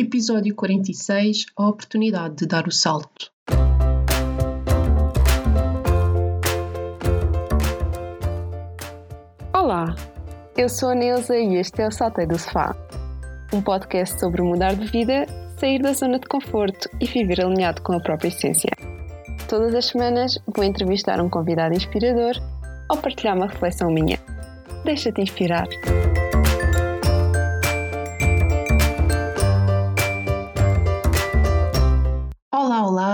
[0.00, 3.32] Episódio 46 A oportunidade de dar o salto.
[9.52, 9.96] Olá,
[10.56, 12.76] eu sou a Neuza e este é o Saltei do Sofá,
[13.52, 15.26] um podcast sobre mudar de vida,
[15.58, 18.70] sair da zona de conforto e viver alinhado com a própria essência.
[19.48, 22.36] Todas as semanas vou entrevistar um convidado inspirador
[22.88, 24.20] ou partilhar uma reflexão minha.
[24.84, 25.66] Deixa-te inspirar.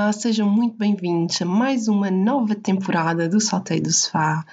[0.04, 4.44] Olá, sejam muito bem-vindos a mais uma nova temporada do Saltei do Sofá.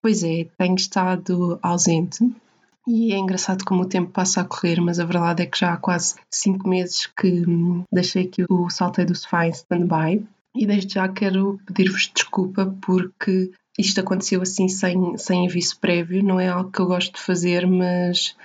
[0.00, 2.32] Pois é, tenho estado ausente
[2.86, 5.72] e é engraçado como o tempo passa a correr, mas a verdade é que já
[5.74, 10.24] há quase cinco meses que hum, deixei aqui o Saltei do Sofá em stand-by
[10.54, 16.38] e desde já quero pedir-vos desculpa porque isto aconteceu assim sem, sem aviso prévio, não
[16.38, 18.36] é algo que eu gosto de fazer, mas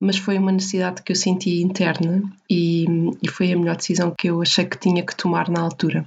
[0.00, 2.84] mas foi uma necessidade que eu senti interna e,
[3.22, 6.04] e, foi a melhor decisão que eu achei que tinha que tomar na altura.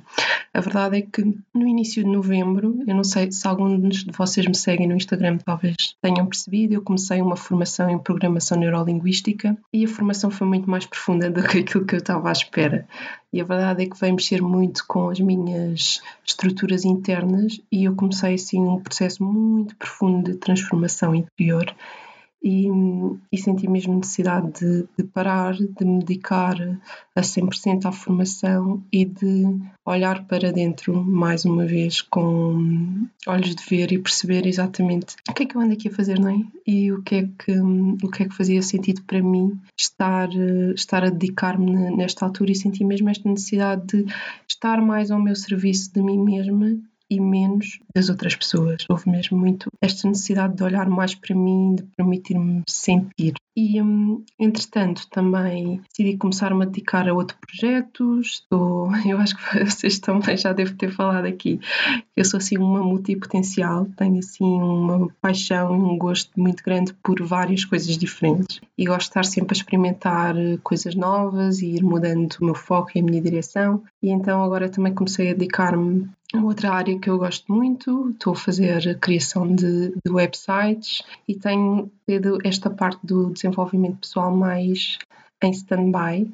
[0.54, 4.46] A verdade é que no início de novembro, eu não sei se alguns de vocês
[4.46, 9.86] me seguem no Instagram, talvez tenham percebido, eu comecei uma formação em programação neurolinguística e
[9.86, 12.88] a formação foi muito mais profunda do que aquilo que eu estava à espera.
[13.32, 17.96] E a verdade é que veio mexer muito com as minhas estruturas internas e eu
[17.96, 21.74] comecei assim um processo muito profundo de transformação interior
[22.44, 22.68] e,
[23.32, 26.56] e senti mesmo necessidade de, de, parar, de me dedicar
[27.16, 29.44] a 100% à formação e de
[29.86, 35.44] olhar para dentro mais uma vez com olhos de ver e perceber exatamente o que
[35.44, 36.40] é que eu ando aqui a fazer, não é?
[36.66, 40.30] E o que é que, o que, é que fazia sentido para mim estar,
[40.76, 44.06] estar a dedicar-me nesta altura e senti mesmo esta necessidade de
[44.48, 46.78] estar mais ao meu serviço de mim mesma
[47.10, 48.86] e menos das outras pessoas.
[48.90, 53.34] Houve mesmo muito esta necessidade de olhar mais para mim, de permitir-me sentir.
[53.56, 58.28] E, hum, entretanto, também decidi começar-me a dedicar a outros projetos.
[58.28, 61.60] Estou, eu acho que vocês também já devem ter falado aqui.
[62.16, 67.20] Eu sou assim uma multipotencial, tenho assim uma paixão e um gosto muito grande por
[67.24, 68.62] várias coisas diferentes.
[68.78, 72.56] E gosto de estar sempre a experimentar eh, coisas novas e ir mudando o meu
[72.56, 73.84] foco e a minha direção.
[74.04, 78.36] E então agora também comecei a dedicar-me Outra área que eu gosto muito, estou a
[78.36, 84.98] fazer a criação de, de, websites e tenho tido esta parte do desenvolvimento pessoal mais
[85.42, 86.30] em stand-by,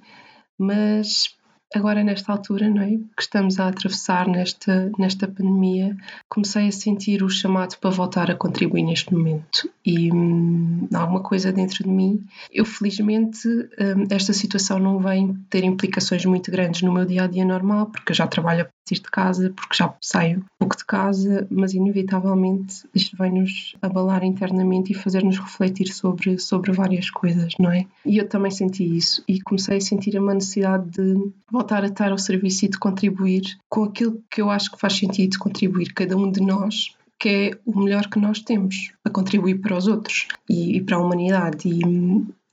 [0.58, 1.36] mas
[1.76, 5.96] agora nesta altura, não é, que estamos a atravessar nesta, nesta pandemia,
[6.30, 9.70] comecei a sentir o chamado para voltar a contribuir neste momento.
[9.86, 15.64] E hum, alguma coisa dentro de mim, eu felizmente hum, esta situação não vem ter
[15.64, 19.10] implicações muito grandes no meu dia a dia normal, porque eu já trabalho partir de
[19.10, 25.40] casa, porque já saio pouco de casa, mas inevitavelmente isto vai-nos abalar internamente e fazer-nos
[25.40, 27.86] refletir sobre, sobre várias coisas, não é?
[28.06, 32.12] E eu também senti isso e comecei a sentir uma necessidade de voltar a estar
[32.12, 36.18] ao serviço e de contribuir com aquilo que eu acho que faz sentido contribuir, cada
[36.18, 40.28] um de nós que é o melhor que nós temos a contribuir para os outros
[40.50, 41.70] e, e para a humanidade.
[41.70, 41.80] E,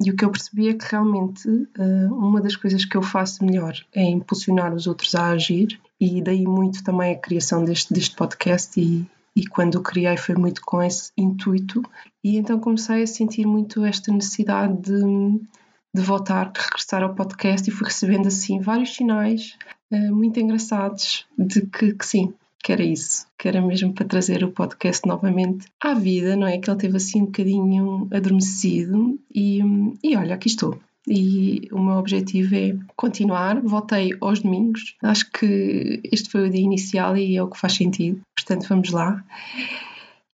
[0.00, 3.44] e, o que eu percebi é que realmente uh, uma das coisas que eu faço
[3.44, 8.16] melhor é impulsionar os outros a agir, e daí muito também a criação deste, deste
[8.16, 8.80] podcast.
[8.80, 9.04] E,
[9.36, 11.82] e quando o criei foi muito com esse intuito,
[12.24, 15.40] e então comecei a sentir muito esta necessidade de
[15.94, 19.56] de voltar, de regressar ao podcast e fui recebendo assim vários sinais
[19.92, 22.32] uh, muito engraçados de que, que, sim,
[22.62, 26.58] que era isso, que era mesmo para trazer o podcast novamente à vida, não é?
[26.58, 29.60] Que ele teve assim um bocadinho adormecido e,
[30.02, 30.78] e olha, aqui estou.
[31.08, 33.60] E o meu objetivo é continuar.
[33.60, 34.96] Voltei aos domingos.
[35.02, 38.20] Acho que este foi o dia inicial e é o que faz sentido.
[38.36, 39.24] Portanto, vamos lá.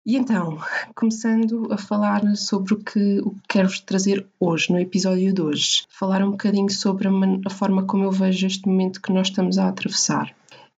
[0.07, 0.59] E então,
[0.95, 5.87] começando a falar sobre o que, o que quero trazer hoje, no episódio de hoje,
[5.89, 7.11] falar um bocadinho sobre a,
[7.47, 10.35] a forma como eu vejo este momento que nós estamos a atravessar.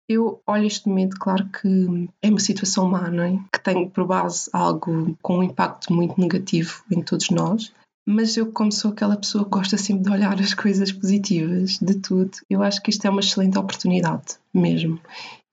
[0.08, 3.40] Eu olho este momento, claro que é uma situação má, não é?
[3.52, 7.74] Que tem por base algo com um impacto muito negativo em todos nós,
[8.06, 11.96] mas eu, como sou aquela pessoa que gosta sempre de olhar as coisas positivas de
[11.96, 15.00] tudo, eu acho que isto é uma excelente oportunidade mesmo.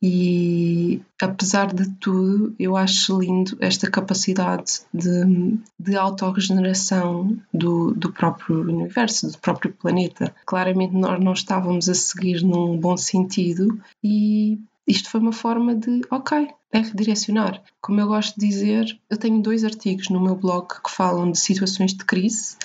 [0.04, 8.62] E apesar de tudo, eu acho lindo esta capacidade de, de autorregeneração do, do próprio
[8.62, 10.34] universo, do próprio planeta.
[10.44, 16.02] Claramente, nós não estávamos a seguir num bom sentido e isto foi uma forma de,
[16.10, 17.62] ok, é redirecionar.
[17.80, 21.38] Como eu gosto de dizer, eu tenho dois artigos no meu blog que falam de
[21.38, 22.56] situações de crise.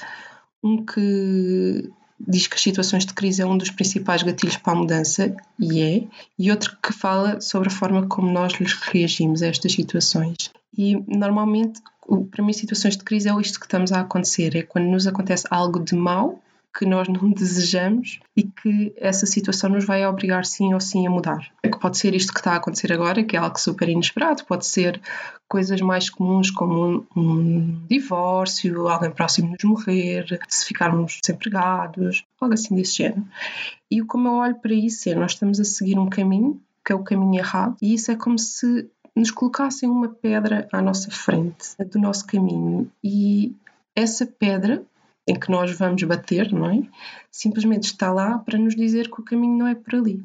[0.64, 4.76] Um que diz que as situações de crise é um dos principais gatilhos para a
[4.76, 6.08] mudança, e é,
[6.40, 10.52] e outro que fala sobre a forma como nós lhes reagimos a estas situações.
[10.76, 11.80] E normalmente,
[12.32, 15.46] para mim, situações de crise é isto que estamos a acontecer: é quando nos acontece
[15.52, 16.42] algo de mau
[16.76, 21.10] que nós não desejamos e que essa situação nos vai obrigar sim ou sim a
[21.10, 21.48] mudar.
[21.64, 24.66] Que pode ser isto que está a acontecer agora, que é algo super inesperado, pode
[24.66, 25.02] ser
[25.48, 32.54] coisas mais comuns como um, um divórcio, alguém próximo nos morrer, se ficarmos desempregados, algo
[32.54, 33.26] assim desse género.
[33.90, 36.96] E como eu olho para isso é, nós estamos a seguir um caminho, que é
[36.96, 41.76] o caminho errado, e isso é como se nos colocassem uma pedra à nossa frente
[41.90, 43.56] do nosso caminho e
[43.96, 44.84] essa pedra
[45.28, 46.82] em que nós vamos bater, não é?
[47.30, 50.24] Simplesmente está lá para nos dizer que o caminho não é por ali,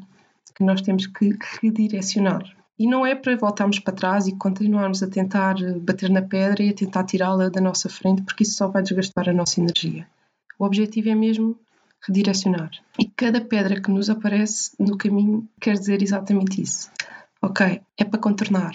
[0.55, 2.45] que nós temos que redirecionar.
[2.79, 6.71] E não é para voltarmos para trás e continuarmos a tentar bater na pedra e
[6.71, 10.07] a tentar tirá-la da nossa frente, porque isso só vai desgastar a nossa energia.
[10.59, 11.59] O objetivo é mesmo
[12.07, 12.71] redirecionar.
[12.99, 16.91] E cada pedra que nos aparece no caminho quer dizer exatamente isso.
[17.41, 18.73] Ok, é para contornar,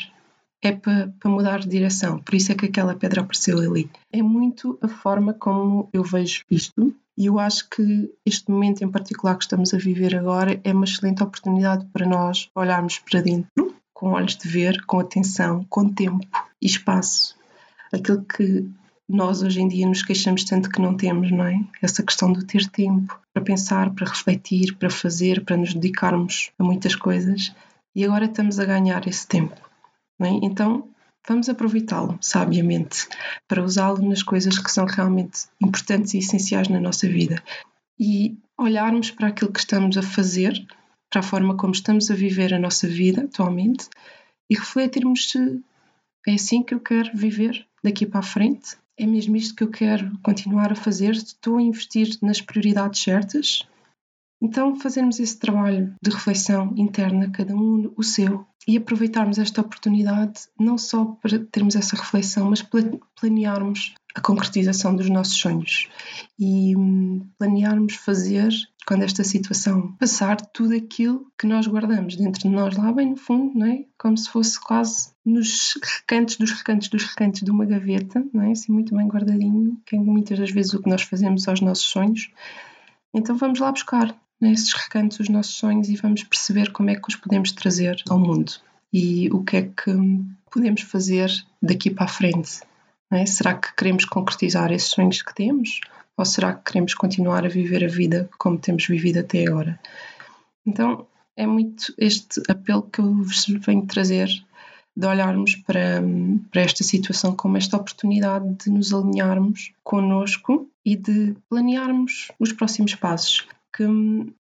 [0.61, 3.89] é para, mudar de direção, por isso é que aquela pedra apareceu ali.
[4.11, 8.91] É muito a forma como eu vejo isto e eu acho que este momento em
[8.91, 13.75] particular que estamos a viver agora é uma excelente oportunidade para nós olharmos para dentro,
[13.93, 16.27] com olhos de ver, com atenção, com tempo
[16.61, 17.35] e espaço.
[17.91, 18.69] Aquilo que
[19.09, 21.59] nós hoje em dia nos queixamos tanto que não temos, não é?
[21.81, 26.63] Essa questão do ter tempo para pensar, para refletir, para fazer, para nos dedicarmos a
[26.63, 27.53] muitas coisas.
[27.95, 29.55] E agora estamos a ganhar esse tempo.
[30.19, 30.27] É?
[30.43, 30.89] Então,
[31.27, 33.07] vamos aproveitá-lo sabiamente
[33.47, 37.43] para usá-lo nas coisas que são realmente importantes e essenciais na nossa vida
[37.99, 40.53] e olharmos para aquilo que estamos a fazer,
[41.09, 43.87] para a forma como estamos a viver a nossa vida atualmente
[44.49, 45.61] e refletirmos se
[46.27, 48.77] é assim que eu quero viver daqui para a frente.
[48.97, 51.11] É mesmo isto que eu quero continuar a fazer?
[51.11, 53.67] Estou a investir nas prioridades certas?
[54.41, 60.41] Então, fazermos esse trabalho de reflexão interna, cada um o seu, e aproveitarmos esta oportunidade
[60.59, 62.61] não só para termos essa reflexão, mas
[63.19, 65.87] planearmos a concretização dos nossos sonhos
[66.37, 68.49] e hum, planearmos fazer,
[68.85, 73.15] quando esta situação passar, tudo aquilo que nós guardamos dentro de nós, lá bem no
[73.15, 73.85] fundo, não é?
[73.97, 78.51] Como se fosse quase nos recantos dos recantos dos recantos de uma gaveta, não é?
[78.51, 81.85] Assim, muito bem guardadinho, que é muitas das vezes o que nós fazemos aos nossos
[81.85, 82.29] sonhos.
[83.13, 87.07] Então vamos lá buscar nesses recantos os nossos sonhos e vamos perceber como é que
[87.07, 88.53] os podemos trazer ao mundo
[88.93, 89.91] e o que é que
[90.51, 91.29] podemos fazer
[91.61, 92.61] daqui para a frente.
[93.11, 93.25] É?
[93.25, 95.79] Será que queremos concretizar esses sonhos que temos?
[96.15, 99.79] Ou será que queremos continuar a viver a vida como temos vivido até agora?
[100.65, 104.27] Então, é muito este apelo que eu vos venho trazer
[104.95, 106.01] de olharmos para,
[106.51, 112.95] para esta situação como esta oportunidade de nos alinharmos connosco e de planearmos os próximos
[112.95, 113.47] passos
[113.77, 113.83] que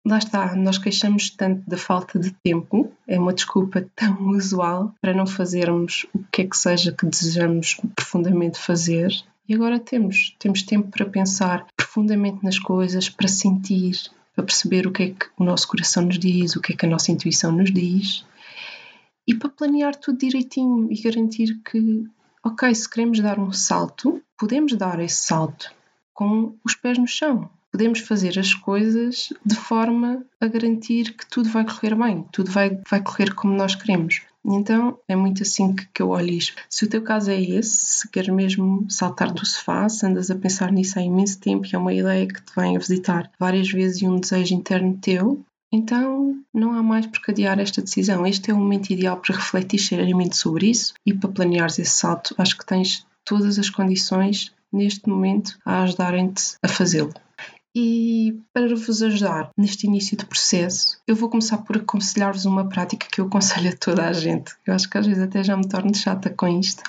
[0.06, 5.14] lá está, nós queixamos tanto da falta de tempo, é uma desculpa tão usual para
[5.14, 9.12] não fazermos o que é que seja que desejamos profundamente fazer.
[9.50, 13.98] E agora temos, temos tempo para pensar profundamente nas coisas, para sentir,
[14.36, 16.86] para perceber o que é que o nosso coração nos diz, o que é que
[16.86, 18.24] a nossa intuição nos diz
[19.28, 22.06] e para planear tudo direitinho e garantir que,
[22.44, 25.74] ok, se queremos dar um salto, podemos dar esse salto
[26.14, 31.50] com os pés no chão, podemos fazer as coisas de forma a garantir que tudo
[31.50, 34.22] vai correr bem, tudo vai, vai correr como nós queremos.
[34.46, 36.54] Então é muito assim que, que eu olho isto.
[36.70, 40.36] Se o teu caso é esse, se queres mesmo saltar do sofá, se andas a
[40.36, 43.72] pensar nisso há imenso tempo e é uma ideia que te vem a visitar várias
[43.72, 48.28] vezes e um desejo interno teu, então não há mais por que adiar esta decisão.
[48.28, 52.36] Este é o momento ideal para refletir seriamente sobre isso e para planeares esse salto.
[52.38, 57.14] Acho que tens todas as condições neste momento a ajudarem-te a fazê-lo.
[57.76, 63.08] E para vos ajudar neste início de processo, eu vou começar por aconselhar-vos uma prática
[63.12, 64.54] que eu aconselho a toda a gente.
[64.66, 66.84] Eu acho que às vezes até já me torno chata com isto,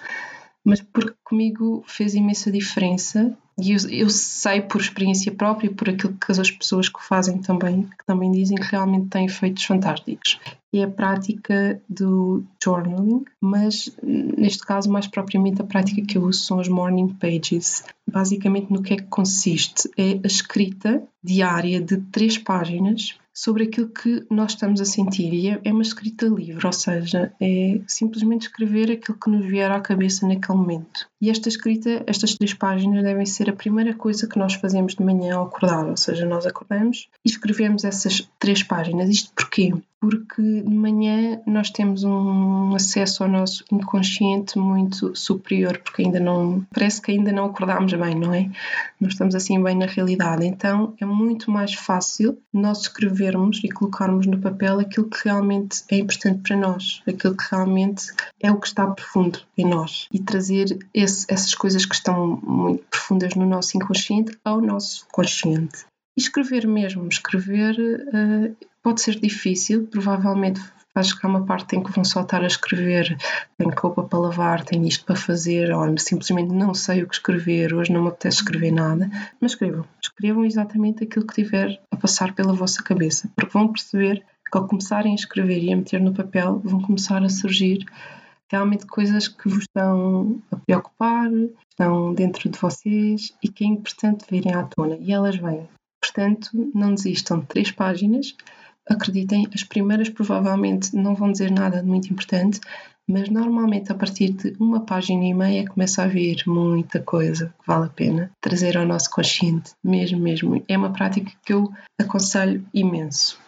[0.63, 6.15] mas porque comigo fez imensa diferença e eu, eu, sei por experiência própria por aquilo
[6.15, 10.41] que as pessoas que fazem também, que também dizem que realmente têm efeitos fantásticos.
[10.73, 16.41] É a prática do journaling, mas neste caso, mais propriamente, a prática que eu uso
[16.41, 17.85] são as morning pages.
[18.11, 19.89] Basicamente, no que é que consiste?
[19.97, 25.35] É a escrita diária de três páginas sobre aquilo que nós estamos a sentir.
[25.35, 29.71] E é, é uma escrita livre, ou seja, é simplesmente escrever aquilo que nos vier
[29.71, 31.09] à cabeça naquele momento.
[31.21, 35.03] E esta escrita, estas três páginas devem ser a primeira coisa que nós fazemos de
[35.03, 39.11] manhã ao acordar, ou seja, nós acordamos e escrevemos essas três páginas.
[39.11, 39.73] Isto porquê?
[40.05, 46.67] porque de manhã nós temos um acesso ao nosso inconsciente muito superior, porque ainda não
[46.75, 48.51] parece que ainda não acordámos bem, não é?
[49.01, 50.45] Nós estamos assim bem na realidade.
[50.45, 52.83] Então é muito mais fácil nós
[53.25, 58.13] escrevermos e colocarmos no papel aquilo que realmente é importante para nós, aquilo que realmente
[58.41, 62.85] é o que está profundo em nós e trazer esse, essas coisas que estão muito
[62.91, 65.85] profundas no nosso inconsciente ao nosso consciente.
[66.17, 70.61] E escrever mesmo, escrever uh, pode ser difícil, provavelmente
[70.95, 73.17] vai chegar uma parte em que vão soltar a escrever,
[73.59, 77.75] tenho roupa para lavar, tenho isto para fazer, olha, simplesmente não sei o que escrever,
[77.75, 79.11] hoje não me apetece escrever nada,
[79.41, 84.25] mas escrevam, escrevam exatamente aquilo que tiver a passar pela vossa cabeça, porque vão perceber
[84.51, 87.85] que ao começarem a escrever e a meter no papel, vão começar a surgir
[88.49, 91.29] realmente coisas que vos estão a preocupar,
[91.69, 95.69] estão dentro de vocês e que é importante virem à tona, e elas vêm.
[96.01, 98.37] Portanto, não desistam de três páginas,
[98.89, 102.61] acreditem, as primeiras provavelmente não vão dizer nada de muito importante,
[103.09, 107.67] mas normalmente a partir de uma página e meia começa a vir muita coisa que
[107.67, 110.65] vale a pena trazer ao nosso consciente, mesmo, mesmo.
[110.67, 113.39] É uma prática que eu aconselho imenso.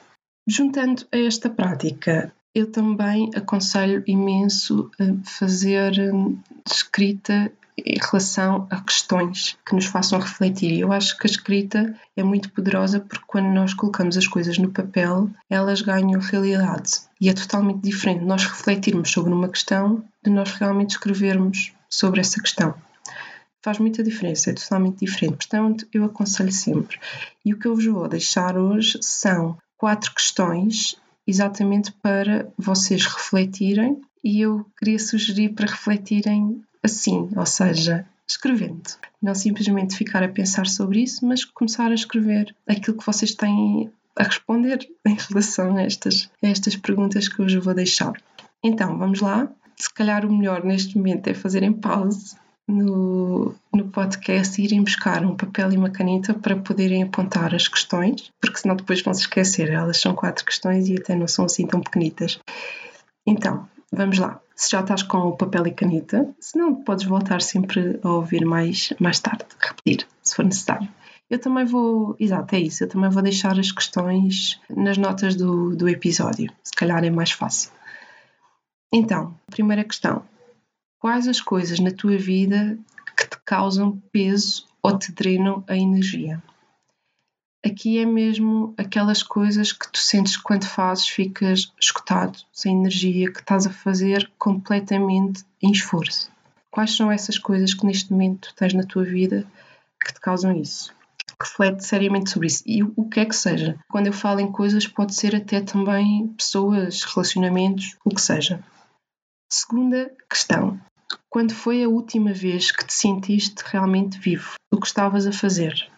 [0.49, 4.90] Juntando a esta prática, eu também aconselho imenso
[5.25, 10.78] fazer hum, escrita em relação a questões que nos façam refletir.
[10.78, 14.71] Eu acho que a escrita é muito poderosa porque quando nós colocamos as coisas no
[14.71, 17.00] papel, elas ganham realidade.
[17.21, 22.40] E é totalmente diferente nós refletirmos sobre uma questão de nós realmente escrevermos sobre essa
[22.40, 22.75] questão.
[23.62, 25.37] Faz muita diferença, é totalmente diferente.
[25.37, 26.99] Portanto, eu aconselho sempre.
[27.45, 34.00] E o que eu vos vou deixar hoje são quatro questões exatamente para vocês refletirem
[34.23, 38.83] e eu queria sugerir para refletirem assim, ou seja, escrevendo.
[39.23, 43.90] Não simplesmente ficar a pensar sobre isso, mas começar a escrever aquilo que vocês têm
[44.16, 48.12] a responder em relação a estas, a estas perguntas que eu vos vou deixar.
[48.62, 49.49] Então, vamos lá.
[49.76, 52.35] Se calhar o melhor neste momento é fazerem pause
[52.66, 57.69] no, no podcast e irem buscar um papel e uma caneta para poderem apontar as
[57.69, 59.71] questões, porque senão depois vão se esquecer.
[59.71, 62.40] Elas são quatro questões e até não são assim tão pequenitas.
[63.26, 67.43] Então, vamos lá se já estás com o papel e caneta, se não, podes voltar
[67.43, 70.88] sempre a ouvir mais, mais tarde, repetir, se for necessário.
[71.28, 75.76] Eu também vou, exato, é isso, eu também vou deixar as questões nas notas do,
[75.76, 77.71] do episódio, se calhar é mais fácil.
[78.90, 80.23] Então, primeira questão:
[80.99, 82.78] quais as coisas na tua vida
[83.14, 86.43] que te causam peso ou te drenam a energia?
[87.66, 93.40] Aqui é mesmo aquelas coisas que tu sentes quando fazes ficas escutado, sem energia, que
[93.40, 96.30] estás a fazer completamente em esforço.
[96.70, 99.44] Quais são essas coisas que neste momento tens na tua vida
[100.00, 100.94] que te causam isso?
[101.42, 102.62] Reflete seriamente sobre isso.
[102.64, 103.76] E o que é que seja.
[103.90, 108.62] Quando eu falo em coisas, pode ser até também pessoas, relacionamentos, o que seja.
[109.52, 110.80] Segunda questão.
[111.28, 114.54] Quando foi a última vez que te sentiste realmente vivo?
[114.73, 115.90] O que estavas a fazer?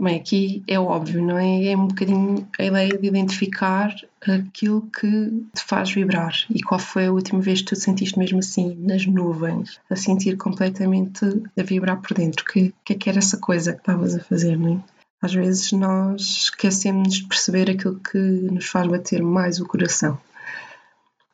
[0.00, 1.72] Bem, aqui é óbvio, não é?
[1.72, 5.08] É um bocadinho a ideia de identificar aquilo que
[5.52, 8.76] te faz vibrar e qual foi a última vez que tu te sentiste mesmo assim,
[8.76, 11.24] nas nuvens, a sentir completamente
[11.58, 12.44] a vibrar por dentro.
[12.44, 14.80] O que, que é que era essa coisa que estavas a fazer, não é?
[15.20, 20.16] Às vezes nós esquecemos de perceber aquilo que nos faz bater mais o coração.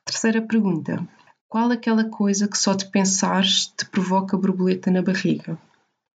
[0.07, 1.07] Terceira pergunta:
[1.51, 5.59] qual aquela coisa que só de pensares te provoca borboleta na barriga?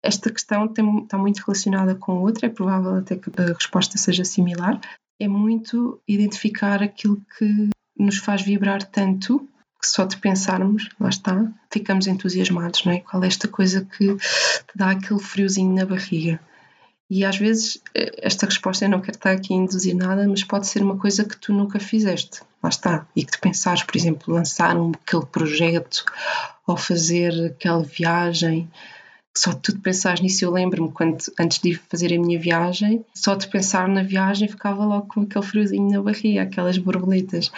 [0.01, 4.23] Esta questão tem, está muito relacionada com outra, é provável até que a resposta seja
[4.23, 4.79] similar.
[5.19, 9.47] É muito identificar aquilo que nos faz vibrar tanto
[9.81, 12.99] que só de pensarmos, lá está, ficamos entusiasmados, não é?
[12.99, 16.39] Qual é esta coisa que te dá aquele friozinho na barriga?
[17.09, 20.43] E às vezes eh, esta resposta eu não quero estar aqui a induzir nada, mas
[20.43, 23.95] pode ser uma coisa que tu nunca fizeste, lá está, e que tu pensares, por
[23.95, 26.05] exemplo, lançar um, aquele projeto
[26.67, 28.69] ou fazer aquela viagem
[29.35, 33.35] só de tu pensares nisso, eu lembro-me quando antes de fazer a minha viagem, só
[33.35, 37.51] de pensar na viagem ficava logo com aquele friozinho na barriga, aquelas borboletas.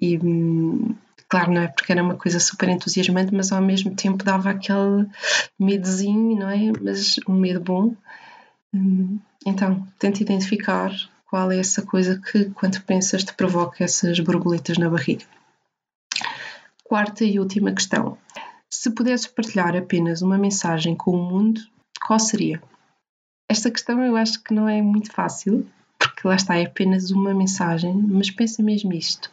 [0.00, 0.94] E hum,
[1.28, 5.06] claro, não é porque era uma coisa super entusiasmante, mas ao mesmo tempo dava aquele
[5.58, 6.72] medozinho, não é?
[6.80, 7.94] Mas um medo bom.
[8.72, 10.92] Hum, então, tenta identificar
[11.26, 15.24] qual é essa coisa que, quando pensas, te provoca essas borboletas na barriga.
[16.84, 18.18] Quarta e última questão.
[18.72, 21.60] Se pudesses partilhar apenas uma mensagem com o mundo,
[22.06, 22.62] qual seria?
[23.48, 27.34] Esta questão eu acho que não é muito fácil, porque lá está, é apenas uma
[27.34, 29.30] mensagem, mas pensa mesmo isto.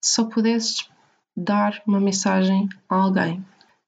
[0.00, 0.88] Se só pudesses
[1.36, 3.44] dar uma mensagem a alguém,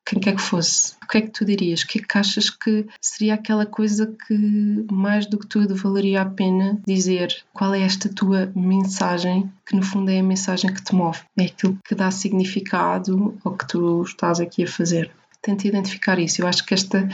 [0.09, 1.83] quem quer que fosse, o que é que tu dirias?
[1.83, 6.23] O que é que achas que seria aquela coisa que mais do que tudo valeria
[6.23, 7.45] a pena dizer?
[7.53, 11.21] Qual é esta tua mensagem, que no fundo é a mensagem que te move?
[11.37, 15.11] É aquilo que dá significado ao que tu estás aqui a fazer.
[15.43, 16.41] Tenta identificar isso.
[16.41, 17.07] Eu acho que esta,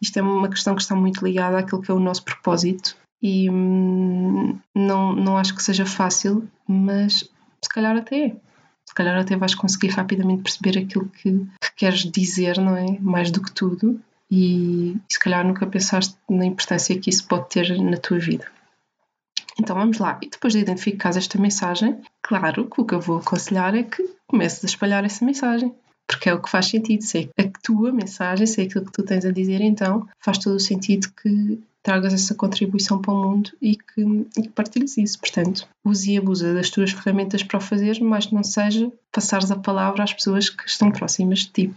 [0.00, 3.50] isto é uma questão que está muito ligada àquilo que é o nosso propósito e
[3.50, 7.28] hum, não, não acho que seja fácil, mas
[7.62, 8.36] se calhar até é
[8.88, 12.98] se calhar até vais conseguir rapidamente perceber aquilo que, que queres dizer, não é?
[13.00, 14.00] Mais do que tudo.
[14.30, 18.46] E, se calhar nunca pensaste na importância que isso pode ter na tua vida.
[19.60, 20.18] Então vamos lá.
[20.22, 24.02] E depois de identificar esta mensagem, claro que o que eu vou aconselhar é que
[24.26, 25.74] comeces a espalhar essa mensagem.
[26.06, 27.02] Porque é o que faz sentido.
[27.02, 30.38] Se é a tua mensagem, se é aquilo que tu tens a dizer, então faz
[30.38, 34.02] todo o sentido que tragas essa contribuição para o mundo e que,
[34.36, 35.18] e que partilhes isso.
[35.18, 39.56] Portanto, use e abusa das tuas ferramentas para o fazer, mas não seja passares a
[39.56, 41.74] palavra às pessoas que estão próximas de ti.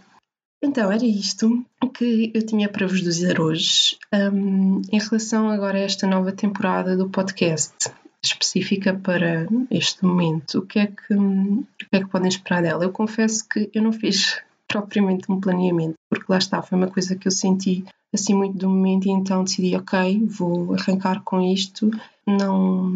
[0.64, 3.98] Então, era isto que eu tinha para vos dizer hoje.
[4.14, 7.92] Um, em relação agora a esta nova temporada do podcast,
[8.24, 12.84] específica para este momento, o que é que, o que, é que podem esperar dela?
[12.84, 17.16] Eu confesso que eu não fiz propriamente um planeamento, porque lá está, foi uma coisa
[17.16, 21.90] que eu senti assim muito do momento e então decidi, ok, vou arrancar com isto.
[22.28, 22.92] Não,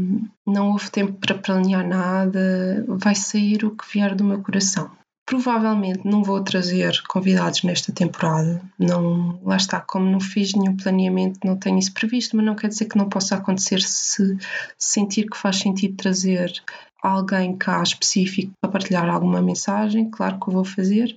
[0.45, 4.91] não houve tempo para planear nada, vai sair o que vier do meu coração.
[5.25, 8.61] Provavelmente não vou trazer convidados nesta temporada.
[8.77, 12.67] Não, lá está, como não fiz nenhum planeamento, não tenho isso previsto, mas não quer
[12.67, 14.37] dizer que não possa acontecer se
[14.77, 16.53] sentir que faz sentido trazer
[17.01, 21.15] alguém cá específico para partilhar alguma mensagem, claro que o vou fazer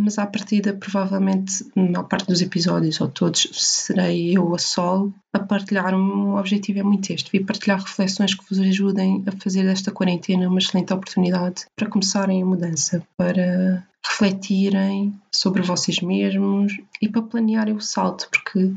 [0.00, 5.38] mas à partida, provavelmente, na parte dos episódios, ou todos, serei eu a solo a
[5.38, 5.94] partilhar.
[5.94, 10.48] O objetivo é muito este: vir partilhar reflexões que vos ajudem a fazer desta quarentena
[10.48, 17.74] uma excelente oportunidade para começarem a mudança, para refletirem sobre vocês mesmos e para planearem
[17.74, 18.72] o salto, porque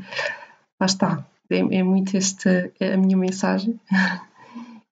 [0.78, 3.78] lá está, é, é muito esta é a minha mensagem.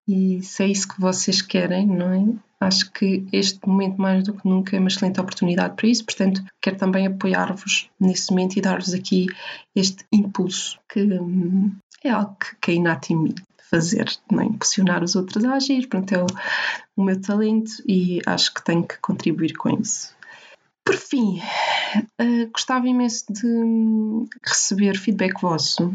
[0.07, 2.25] e se é isso que vocês querem, não é?
[2.61, 6.05] Acho que este momento, mais do que nunca, é uma excelente oportunidade para isso.
[6.05, 9.27] Portanto, quero também apoiar-vos nesse momento e dar-vos aqui
[9.75, 13.35] este impulso, que hum, é algo que é inato em mim
[13.71, 14.45] fazer, não é?
[14.45, 15.89] impulsionar os outros a agir.
[15.89, 16.27] Pronto, é o,
[16.97, 20.15] o meu talento e acho que tenho que contribuir com isso.
[20.85, 21.41] Por fim,
[22.21, 25.93] uh, gostava imenso de hum, receber feedback vosso.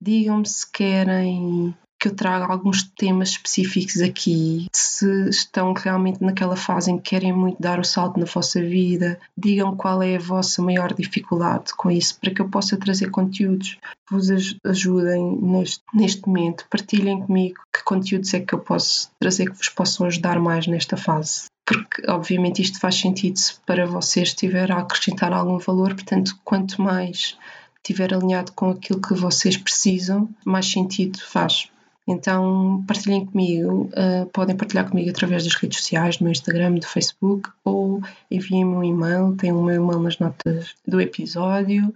[0.00, 4.66] Digam-me se querem que eu traga alguns temas específicos aqui.
[4.74, 9.18] Se estão realmente naquela fase em que querem muito dar o salto na vossa vida,
[9.34, 13.78] digam qual é a vossa maior dificuldade com isso, para que eu possa trazer conteúdos
[14.06, 14.28] que vos
[14.66, 16.66] ajudem neste, neste momento.
[16.68, 20.98] Partilhem comigo que conteúdos é que eu posso trazer que vos possam ajudar mais nesta
[20.98, 26.38] fase porque obviamente isto faz sentido se para vocês estiver a acrescentar algum valor, portanto,
[26.44, 27.38] quanto mais
[27.76, 31.70] estiver alinhado com aquilo que vocês precisam, mais sentido faz.
[32.06, 36.86] Então partilhem comigo, uh, podem partilhar comigo através das redes sociais, do meu Instagram, do
[36.86, 41.94] Facebook, ou enviem-me um e-mail, tem o meu e-mail nas notas do episódio,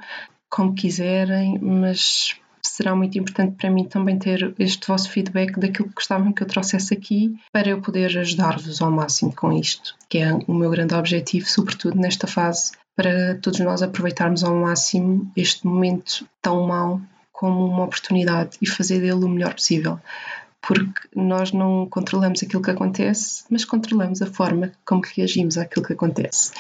[0.49, 5.95] como quiserem, mas será muito importante para mim também ter este vosso feedback daquilo que
[5.95, 10.33] gostavam que eu trouxesse aqui para eu poder ajudar-vos ao máximo com isto, que é
[10.47, 16.27] o meu grande objetivo, sobretudo nesta fase, para todos nós aproveitarmos ao máximo este momento
[16.43, 17.01] tão mau
[17.39, 20.01] como uma oportunidade e fazer dele o melhor possível.
[20.61, 25.93] Porque nós não controlamos aquilo que acontece, mas controlamos a forma como reagimos àquilo que
[25.93, 26.51] acontece.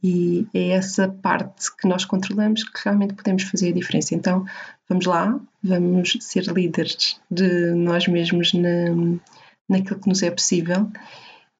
[0.00, 4.14] E é essa parte que nós controlamos que realmente podemos fazer a diferença.
[4.14, 4.46] Então,
[4.88, 9.18] vamos lá, vamos ser líderes de nós mesmos na,
[9.68, 10.88] naquilo que nos é possível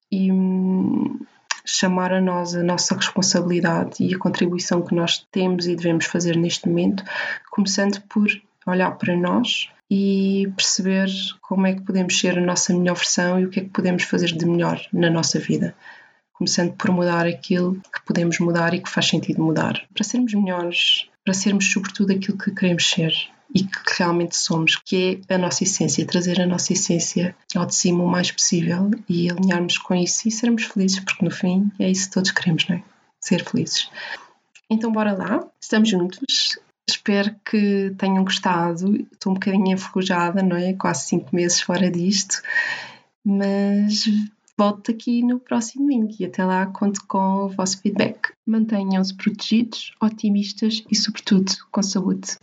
[0.09, 1.19] e hum,
[1.65, 6.37] chamar a nós a nossa responsabilidade e a contribuição que nós temos e devemos fazer
[6.37, 7.03] neste momento,
[7.51, 8.29] começando por
[8.65, 11.07] olhar para nós e perceber
[11.41, 14.03] como é que podemos ser a nossa melhor versão e o que é que podemos
[14.03, 15.75] fazer de melhor na nossa vida.
[16.33, 19.85] Começando por mudar aquilo que podemos mudar e que faz sentido mudar.
[19.93, 23.13] Para sermos melhores, para sermos sobretudo aquilo que queremos ser
[23.53, 27.75] e que realmente somos, que é a nossa essência, trazer a nossa essência ao de
[27.75, 31.89] cima o mais possível e alinharmos com isso e sermos felizes, porque no fim é
[31.89, 32.83] isso que todos queremos, não é?
[33.21, 33.89] Ser felizes.
[34.69, 36.57] Então, bora lá, estamos juntos.
[36.89, 38.95] Espero que tenham gostado.
[39.11, 40.73] Estou um bocadinho enferrujada, não é?
[40.73, 42.41] Quase cinco meses fora disto,
[43.23, 44.05] mas
[44.57, 48.33] volto aqui no próximo domingo e até lá conto com o vosso feedback.
[48.45, 52.37] Mantenham-se protegidos, otimistas e, sobretudo, com saúde.